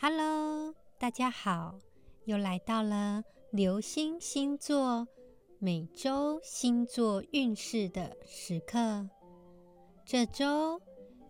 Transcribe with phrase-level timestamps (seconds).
[0.00, 1.80] Hello，大家好，
[2.24, 5.08] 又来到了流星星座
[5.58, 9.08] 每周星座运势的时刻。
[10.04, 10.80] 这周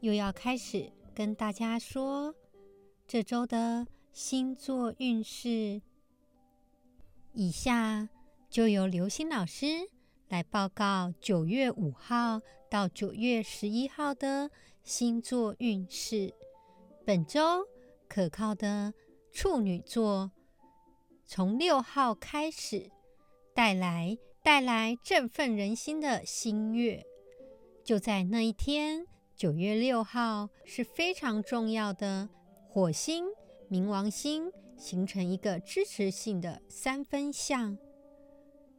[0.00, 2.34] 又要开始跟大家说
[3.06, 5.80] 这周的星座运势。
[7.34, 8.08] 以下
[8.50, 9.88] 就由流星老师
[10.26, 14.50] 来报告九月五号到九月十一号的
[14.82, 16.34] 星座运势。
[17.04, 17.64] 本周。
[18.08, 18.94] 可靠的
[19.32, 20.30] 处女座，
[21.24, 22.90] 从六号开始
[23.54, 27.04] 带来带来振奋人心的新月，
[27.84, 32.28] 就在那一天，九月六号是非常重要的。
[32.68, 33.26] 火星、
[33.70, 37.76] 冥王星形成一个支持性的三分相，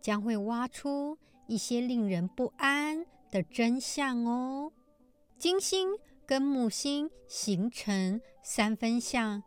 [0.00, 4.72] 将会挖出一些令人不安的真相哦。
[5.38, 5.96] 金星。
[6.26, 9.42] 跟木星形成三分相，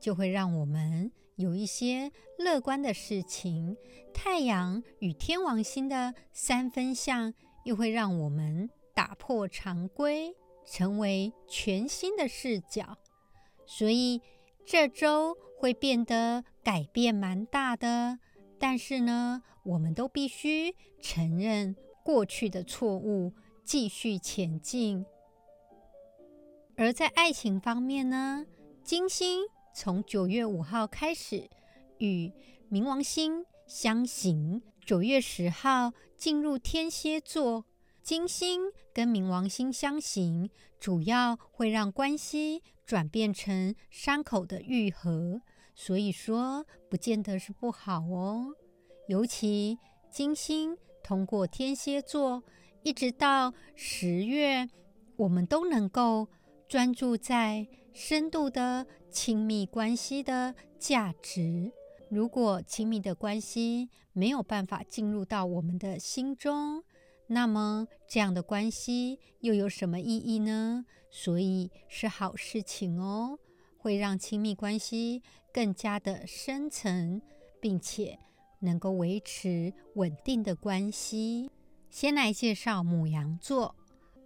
[0.00, 3.76] 就会让我们有一些乐观的事情。
[4.14, 7.32] 太阳与天王星的三分相，
[7.64, 10.34] 又会让我们打破常规，
[10.66, 12.96] 成为全新的视角。
[13.66, 14.20] 所以
[14.64, 18.18] 这周会变得改变蛮大的。
[18.58, 23.32] 但是呢，我们都必须承认过去的错误，
[23.64, 25.04] 继续前进。
[26.82, 28.44] 而在爱情方面呢，
[28.82, 31.48] 金星从九月五号开始
[31.98, 32.32] 与
[32.68, 37.64] 冥王星相刑，九月十号进入天蝎座。
[38.02, 45.40] 金星跟冥王星相刑，主要会让关系转变成伤口的愈合，
[45.76, 48.56] 所以说不见得是不好哦。
[49.06, 49.78] 尤其
[50.10, 52.42] 金星通过天蝎座，
[52.82, 54.68] 一直到十月，
[55.14, 56.26] 我们都能够。
[56.72, 61.70] 专注在深度的亲密关系的价值。
[62.08, 66.82] 如果亲密的关系没有办法进入到我们的心中，
[67.26, 70.86] 那么这样的关系又有什么意义呢？
[71.10, 73.38] 所以是好事情哦，
[73.76, 75.22] 会让亲密关系
[75.52, 77.20] 更加的深层，
[77.60, 78.18] 并且
[78.60, 81.50] 能够维持稳定的关系。
[81.90, 83.76] 先来介绍母羊座。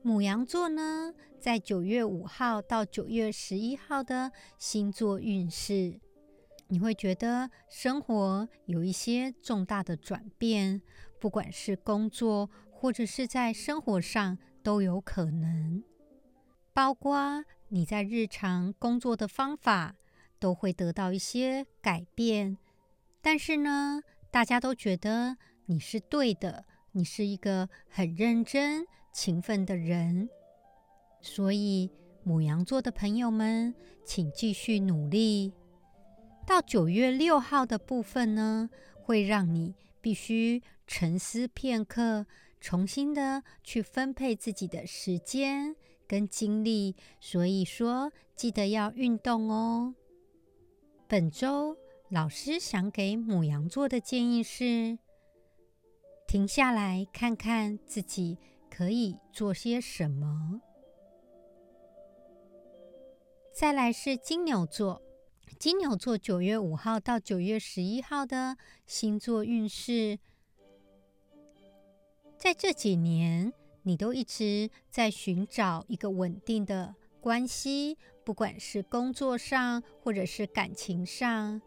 [0.07, 5.99] 母羊座呢，在九月五号到九月十一号的星座运势，
[6.69, 10.81] 你会觉得生活有一些重大的转变，
[11.19, 15.83] 不管是工作或者是在生活上都有可能，
[16.73, 19.97] 包括你在日常工作的方法
[20.39, 22.57] 都会得到一些改变。
[23.21, 24.01] 但是呢，
[24.31, 28.87] 大家都觉得你是对的，你是一个很认真。
[29.17, 30.29] 勤奋的人，
[31.23, 31.91] 所以
[32.23, 35.55] 母羊座的朋友们，请继续努力。
[36.47, 42.27] 到九月六号的部分呢，会让你必须沉思片刻，
[42.61, 45.75] 重新的去分配自己的时间
[46.07, 46.95] 跟精力。
[47.19, 49.95] 所以说，记得要运动哦。
[51.09, 51.75] 本周
[52.11, 54.99] 老师想给母羊座的建议是：
[56.29, 58.37] 停下来看看自己。
[58.77, 60.61] 可以做些什么？
[63.51, 65.01] 再来是金牛座，
[65.59, 70.19] 金牛座九月五号到九月十一号的星座运势，
[72.37, 73.51] 在这几年，
[73.85, 81.63] 你都一直在寻找一个稳定的关系，不管是工作上或者是感情上，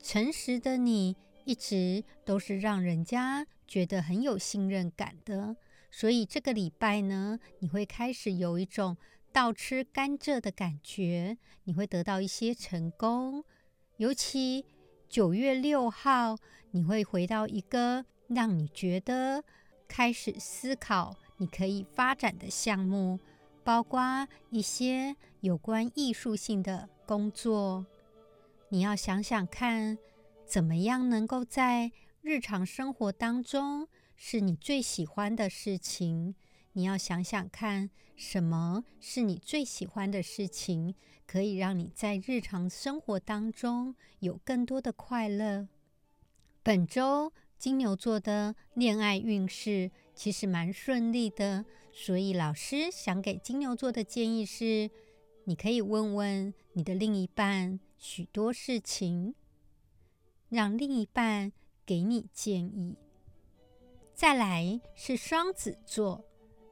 [0.00, 1.16] 诚实的你。
[1.46, 5.56] 一直都是让人家觉得很有信任感的，
[5.92, 8.96] 所以这个礼拜呢，你会开始有一种
[9.32, 13.44] 倒吃甘蔗的感觉，你会得到一些成功。
[13.98, 14.66] 尤其
[15.08, 16.36] 九月六号，
[16.72, 19.44] 你会回到一个让你觉得
[19.86, 23.20] 开始思考你可以发展的项目，
[23.62, 27.86] 包括一些有关艺术性的工作。
[28.68, 29.96] 你要想想看。
[30.46, 31.90] 怎么样能够在
[32.22, 36.34] 日常生活当中是你最喜欢的事情？
[36.72, 40.94] 你要想想看，什么是你最喜欢的事情，
[41.26, 45.66] 可以让你在日常生活当中有更多的快乐。
[46.62, 54.90] 本周金牛座的恋爱运势其实蛮顺利的，所以老师想给金牛座的建议是：
[55.44, 59.34] 你可以问问你的另一半许多事情。
[60.48, 61.52] 让另一半
[61.84, 62.96] 给你建议。
[64.14, 66.24] 再来是双子座，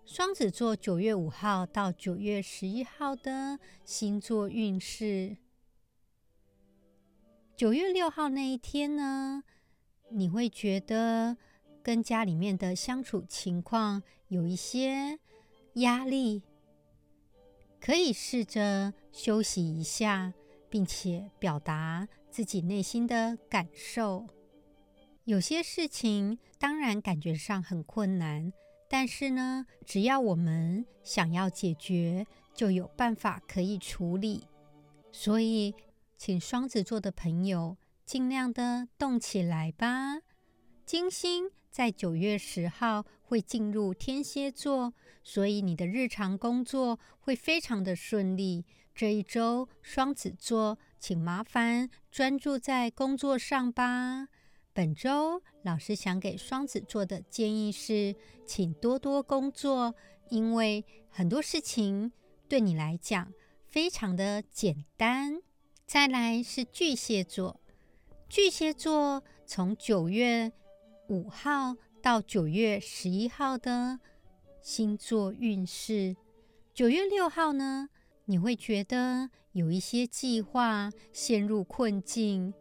[0.04, 5.36] 双子座九月五号到九月十一号的星座运势。
[7.56, 9.44] 九月六号那一天呢，
[10.10, 11.36] 你会觉得
[11.82, 15.20] 跟家里面的相处情况有一些
[15.74, 16.42] 压力，
[17.78, 20.32] 可以试着休息一下，
[20.68, 24.26] 并且表达自己内心的感受。
[25.22, 28.52] 有些事情当然感觉上很困难。
[28.88, 34.48] 但是呢，只要我们想要解决，就有办法可以处理。
[35.12, 35.72] 所以，
[36.16, 40.18] 请双子座的朋友尽量的动起来吧。
[40.84, 44.92] 金星在九月十号会进入天蝎座，
[45.22, 48.64] 所以你的日常工作会非常的顺利。
[48.94, 54.28] 这一周，双子座，请麻烦专注在工作上吧。
[54.72, 58.14] 本周老师想给双子座的建议是，
[58.46, 59.94] 请多多工作，
[60.30, 62.12] 因为很多事情
[62.48, 63.32] 对你来讲
[63.66, 65.42] 非常的简单。
[65.84, 67.60] 再来是巨蟹座，
[68.28, 70.52] 巨蟹座从九月
[71.08, 73.98] 五号到九月十一号的
[74.62, 76.16] 星座运势。
[76.72, 77.88] 九月六号呢，
[78.26, 82.54] 你会觉得有一些计划陷入困境。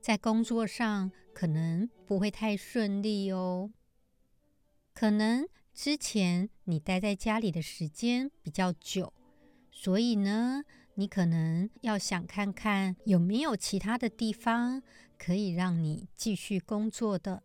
[0.00, 3.70] 在工作上可能不会太顺利哦，
[4.94, 9.12] 可能之前你待在家里的时间比较久，
[9.70, 10.62] 所以呢，
[10.94, 14.82] 你可能要想看看有没有其他的地方
[15.18, 17.42] 可以让你继续工作的。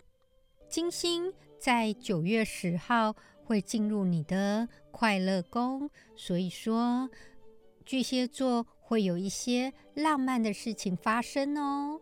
[0.70, 7.10] 金星在九月十号会进入你的快乐宫，所以说
[7.86, 12.00] 巨蟹座会有一些浪漫的事情发生哦。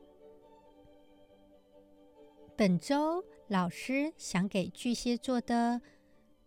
[2.56, 5.82] 本周老师想给巨蟹座的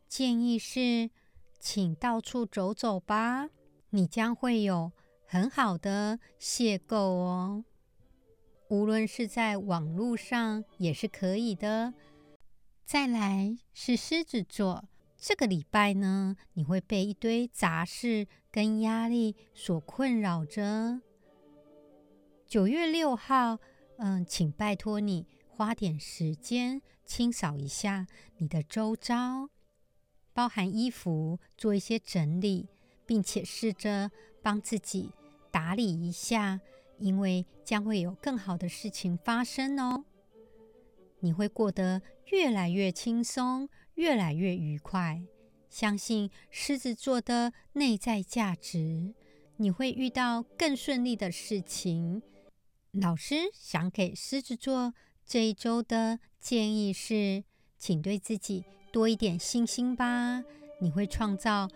[0.07, 1.11] 建议是，
[1.59, 3.51] 请到处走走吧，
[3.91, 4.93] 你将会有
[5.27, 7.65] 很好的邂逅哦。
[8.69, 11.93] 无论是在网络上也是可以的。
[12.85, 14.85] 再来是狮子座，
[15.17, 21.01] 这个礼拜呢，你会被一堆杂事跟压力所困扰着。
[22.47, 23.59] 九月六号，
[23.97, 25.27] 嗯，请拜托你。
[25.57, 28.09] 花点时间清扫一下
[28.39, 29.49] 你的周遭，
[30.33, 32.69] 包含衣服，做一些整理，
[33.07, 34.11] 并且试着
[34.43, 35.13] 帮自己
[35.53, 36.61] 打理一下，
[36.99, 40.05] 因为将会有更好的事情发生哦。
[41.25, 45.23] 你会过得越来越轻松，越来越愉快。
[45.71, 49.15] 相信狮子座的内在价值，
[49.57, 52.23] 你会遇到更顺利的事情。
[52.93, 54.93] 老师想给狮子座。
[55.25, 57.43] 这一周的建议是，
[57.79, 58.63] 请对自己
[58.93, 60.45] 多一点信心吧。
[60.83, 61.67] 你会创造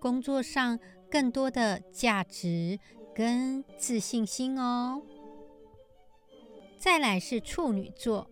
[0.00, 0.78] 工作上
[1.10, 2.78] 更多的价值
[3.12, 5.02] 跟自信心哦。
[6.78, 8.30] 再来是处女座，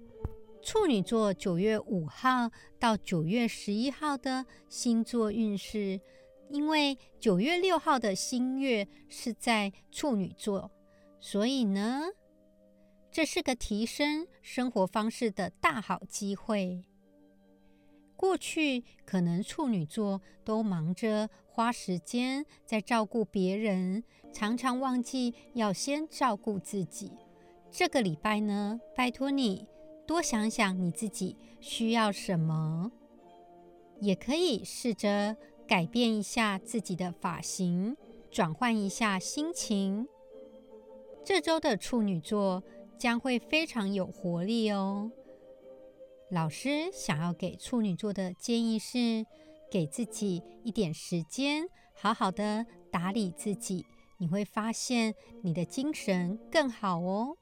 [0.62, 6.01] 处女座九月五号到九月十一号的星座运势，
[6.51, 10.71] 因为九月六号的新月是在处女座，
[11.19, 12.03] 所以呢。
[13.12, 16.85] 这是个提升生活方式的大好机会。
[18.15, 27.11] 过去可能处女座都忙着花时间在照顾别人，常常忘记要先照顾自己。
[27.69, 29.67] 这个礼拜呢，拜托你
[30.11, 32.90] 多想想你自己需要什么，
[34.00, 35.37] 也可以试着
[35.69, 37.97] 改变一下自己的发型，
[38.29, 40.09] 转换一下心情。
[41.25, 42.64] 这周的处女座。
[42.99, 45.11] 将会非常有活力哦。
[46.31, 49.25] 老师想要给处女座的建议是，
[49.71, 53.87] 给自己一点时间，好好的打理自己，
[54.19, 57.38] 你会发现你的精神更好哦。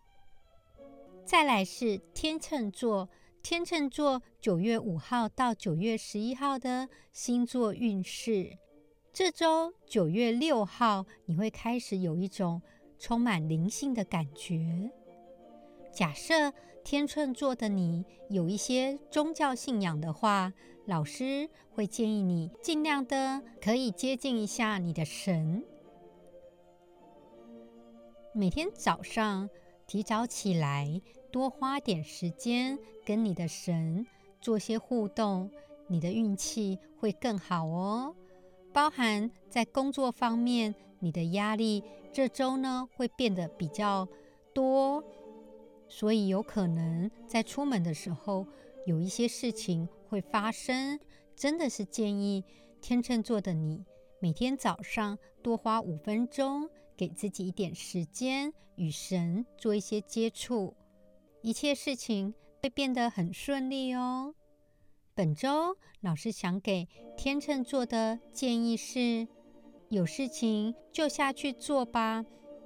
[1.28, 3.06] 再来是天秤座，
[3.42, 8.56] 天秤座九月五号到九月十一号的星座运势，
[9.12, 12.62] 这周九月六号你会开始有一种
[12.98, 14.90] 充满灵性的感觉。
[15.92, 16.50] 假设
[16.82, 20.54] 天秤座的你有一些宗教信仰的话，
[20.86, 25.62] 老师会建议你尽量的可以接近一下你的神。
[28.32, 29.50] 每天早上
[29.86, 34.06] 提早起来，多花点时间跟你的神
[34.40, 35.50] 做些互动，
[35.86, 38.14] 你的运气会更好哦。
[38.72, 41.82] 包含在工作方面，你的压力
[42.12, 44.08] 这周呢会变得比较
[44.54, 45.02] 多。
[45.88, 48.46] 所以有可能在出门的时候
[48.84, 51.00] 有一些事情会发生，
[51.34, 52.44] 真的是建议
[52.80, 53.84] 天秤座的你，
[54.20, 60.74] 每天早上多花五分钟，给自己一点时间与神做一些接触，
[61.40, 64.34] 一切事情会变得很顺利哦。
[65.14, 69.26] 本周老师想给天秤座的建议是：
[69.88, 72.24] 有事情就下去做吧。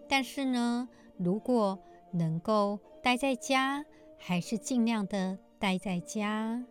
[0.09, 0.89] 但是呢，
[1.19, 1.79] 如果
[2.13, 3.85] 能够待在家，
[4.19, 6.67] 还是尽量的待在家。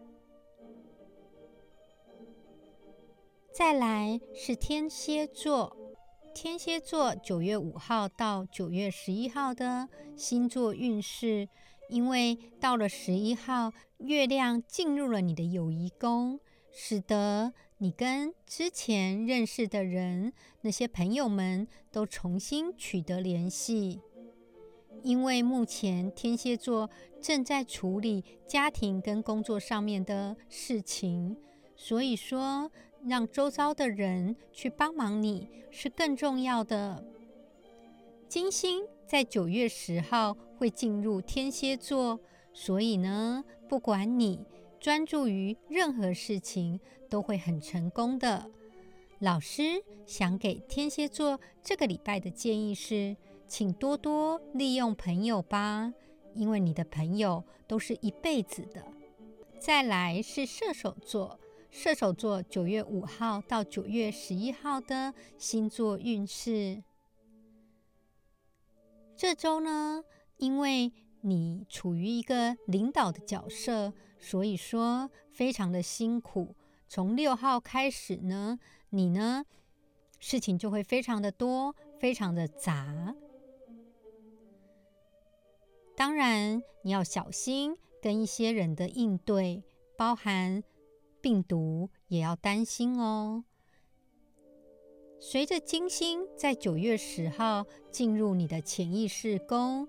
[3.51, 5.75] 再来是天蝎座，
[6.33, 11.47] 天蝎座九月五号到九月十一号的星座运势。
[11.91, 16.39] 因为到了十一号，月亮进入了你的友谊宫，
[16.71, 20.31] 使得你跟之前认识的人、
[20.61, 23.99] 那些朋友们都重新取得联系。
[25.03, 26.89] 因为目前天蝎座
[27.21, 31.35] 正在处理家庭跟工作上面的事情，
[31.75, 32.71] 所以说
[33.03, 37.03] 让周遭的人去帮忙你是更重要的。
[38.29, 40.37] 金星在九月十号。
[40.61, 42.19] 会进入天蝎座，
[42.53, 44.45] 所以呢，不管你
[44.79, 48.47] 专注于任何事情，都会很成功的。
[49.17, 55.91] 老师想给天蝎座这个礼拜的建议是，请多多利用朋友吧，
[56.35, 58.85] 因为你的朋友都是一辈子的。
[59.59, 61.39] 再来是射手座，
[61.71, 66.83] 射手座九月五号到九月十一号的星座运势，
[69.21, 70.03] 这周呢。
[70.37, 76.55] 因为你处于一个领导的角色，所以说非常的辛苦。
[76.89, 78.57] 从六号开始呢，
[78.89, 79.45] 你呢
[80.17, 83.15] 事情就会非常的多，非常的杂。
[85.95, 89.63] 当然你要小心跟一些人的应对，
[89.95, 90.63] 包含
[91.21, 93.43] 病毒也要担心哦。
[95.23, 99.87] 随着金星在九月十号进入你的潜意识宫。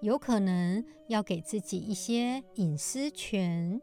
[0.00, 3.78] 有可能要给自己一些隐私权。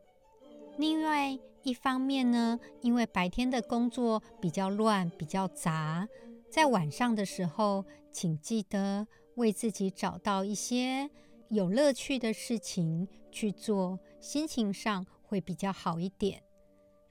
[0.80, 6.08] 另外一方面呢，因为白天的工作比较乱、比较杂，
[6.50, 11.12] 在晚上的时候，请记得为自己找到一些
[11.50, 16.42] 有乐趣的事情去做，心情上会比较好一点。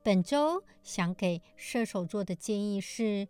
[0.02, 3.28] 本周想给射手座的建议是：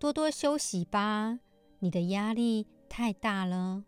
[0.00, 1.40] 多多休息吧，
[1.80, 3.84] 你的压力太大了。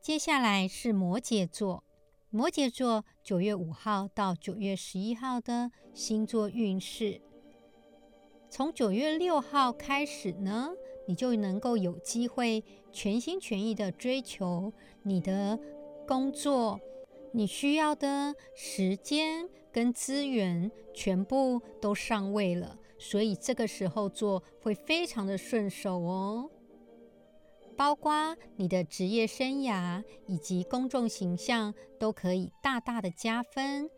[0.00, 1.82] 接下来是摩羯座，
[2.30, 7.20] 摩羯座九月五号到九月十一号的星座运势。
[8.48, 10.70] 从九月六号开始呢，
[11.08, 14.72] 你就能够有机会全心全意的追求
[15.02, 15.58] 你的
[16.06, 16.80] 工作，
[17.32, 26.48] 你需要的时间跟资源全部都上位了，所以这个时候做会非常的顺手哦。
[27.76, 33.90] 包括你的职业生涯以及公众形象都可以大大的加分。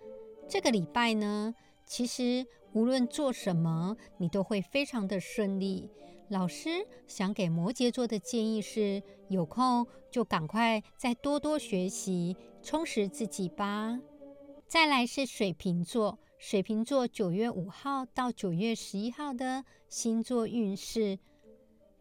[0.49, 5.90] 这个礼拜呢，其实无论做什么，你都会非常的顺利。
[6.28, 14.00] 老师想给摩羯座的建议是：有空就赶快再多多学习，充实自己吧。
[14.66, 21.18] 再来是水瓶座，水瓶座九月五号到九月十一号的星座运势。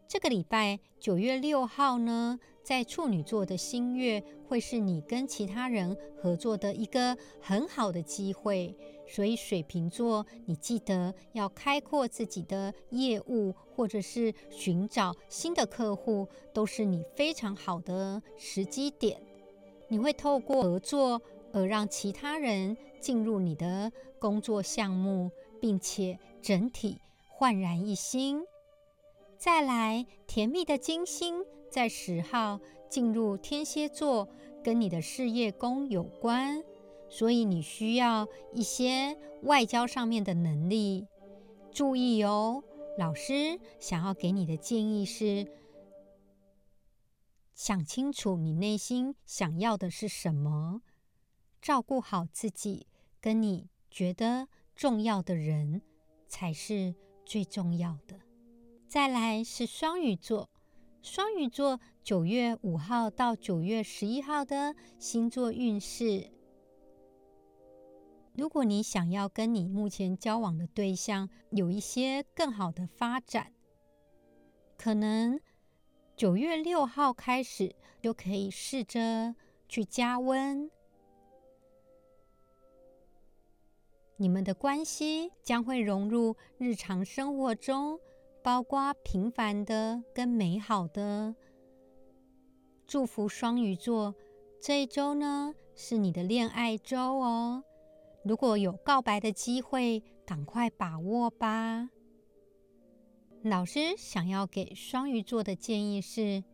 [0.06, 8.76] 这个礼拜九月六号呢，在处女座的新月会是你跟其他人合作的一个很好的机会，
[9.08, 19.18] 所以水瓶座，你记得要开阔自己的业务，或者是寻找新的客户，都是你非常好的时机点。
[19.88, 21.22] 你会透过合作
[21.54, 25.30] 而让其他人进入你的工作项目，
[25.60, 28.42] 并且整体焕然一新。
[29.36, 32.58] 再来，甜蜜的金星在十号
[32.88, 34.26] 进入天蝎座，
[34.62, 36.64] 跟你的事业宫有关，
[37.10, 41.06] 所以你需要一些外交上面的能力。
[41.70, 42.64] 注意哦，
[42.96, 45.46] 老师想要给你的建议是：
[47.52, 50.80] 想清楚你内心想要的是什么，
[51.60, 52.86] 照顾好自己，
[53.24, 55.80] 跟你觉得重要的人
[56.28, 58.20] 才是最重要的。
[58.86, 60.50] 再来是双鱼座，
[61.00, 66.30] 双鱼座九月五号到九月十一号的星座运势。
[68.34, 73.54] 如果你想要跟你目前交往的对象有一些更好的发展，
[74.76, 75.40] 可能
[76.14, 79.34] 九月六号开始就可以试着
[79.66, 80.70] 去加温。
[84.16, 87.98] 你们的关系将会融入日常生活中，
[88.42, 91.34] 包括平凡的跟美好的。
[92.86, 94.14] 祝福双鱼座，
[94.60, 97.64] 这一周呢是你的恋爱周哦。
[98.22, 101.90] 如果有告白的机会，赶快把握吧。
[103.42, 106.44] 老师想要给双鱼座的建议是：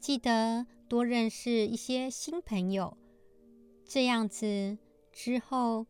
[0.00, 2.96] 记得多认识一些新朋友，
[3.84, 4.78] 这样子
[5.12, 5.86] 之后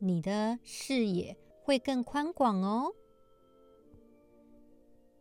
[0.00, 2.92] 你的视野会更宽广哦。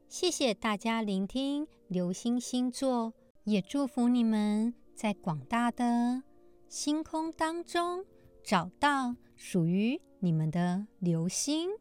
[0.08, 3.14] 谢谢大家聆听流星星座。
[3.46, 6.22] 也祝福你们在广大的
[6.68, 8.06] 星空当中
[8.44, 11.72] 找到属于你们的流星。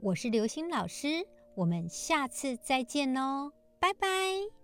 [0.00, 4.61] 我是流星老师，我们下次再见喽，拜拜。